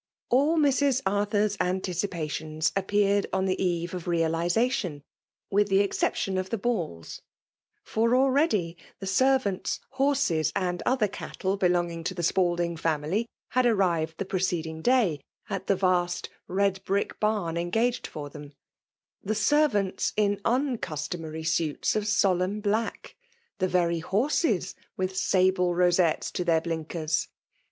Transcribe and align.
All 0.31 0.57
Mrs* 0.57 1.03
Arthur 1.05 1.43
s 1.43 1.55
anticipations 1.59 2.71
appeared 2.75 3.27
on 3.31 3.45
tlie 3.45 3.53
eve 3.59 3.93
of 3.93 4.05
realization^ 4.05 5.03
^th 5.53 5.67
the 5.69 5.81
exception 5.81 6.39
of 6.39 6.49
the 6.49 6.57
l^alls; 6.57 7.21
fbr> 7.85 8.09
already^ 8.13 8.77
the 8.97 9.05
servants, 9.05 9.79
horses, 9.91 10.51
and 10.55 10.81
other 10.87 11.07
cattle* 11.07 11.55
belonging, 11.55 12.03
to 12.05 12.15
the 12.15 12.23
Spalding 12.23 12.77
family 12.77 13.27
had 13.49 13.67
arrived 13.67 14.17
the 14.17 14.25
preceding 14.25 14.81
day, 14.81 15.21
at 15.51 15.67
the 15.67 15.75
vast, 15.75 16.31
red 16.47 16.83
brick 16.83 17.19
barn 17.19 17.55
engaged 17.55 18.07
for 18.07 18.27
them,— 18.27 18.53
the 19.23 19.35
servants 19.35 20.13
in 20.17 20.37
tmeuartomadry 20.37 21.45
suits 21.45 21.95
of 21.95 22.07
solemn 22.07 22.59
black,— 22.59 23.15
^the 23.59 23.67
very 23.67 23.99
horses 23.99 24.73
with 24.97 25.15
sable 25.15 25.75
rosettes 25.75 26.31
to 26.31 26.43
their 26.43 26.59
blinkers. 26.61 27.27